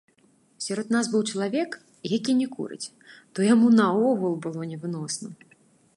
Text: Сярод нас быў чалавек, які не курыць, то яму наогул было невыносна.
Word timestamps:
Сярод 0.67 0.87
нас 0.95 1.09
быў 1.15 1.21
чалавек, 1.33 1.77
які 2.17 2.31
не 2.41 2.47
курыць, 2.55 2.91
то 3.33 3.39
яму 3.53 3.67
наогул 3.79 4.33
было 4.47 4.61
невыносна. 4.75 5.29